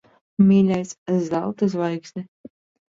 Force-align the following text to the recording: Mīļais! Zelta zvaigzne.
Mīļais! 0.45 0.95
Zelta 1.29 1.71
zvaigzne. 1.77 2.27